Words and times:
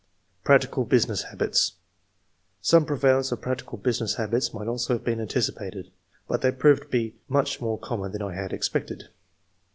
PRACTICAL 0.43 0.85
BUSINESS 0.85 1.25
HABITS. 1.25 1.73
Some 2.59 2.85
prevalence 2.87 3.31
of 3.31 3.39
practical 3.39 3.77
business 3.77 4.15
habits 4.15 4.51
might 4.51 4.67
also 4.67 4.93
have 4.93 5.03
been 5.03 5.21
anticipated, 5.21 5.91
but 6.27 6.41
they 6.41 6.51
prove 6.51 6.79
II.] 6.79 6.87
QUALITIES, 6.87 7.21
105 7.27 7.57
to 7.59 7.59
be 7.59 7.61
much 7.61 7.61
more 7.61 7.77
common 7.77 8.11
than 8.11 8.23
I 8.23 8.33
had 8.33 8.51
expected. 8.51 9.09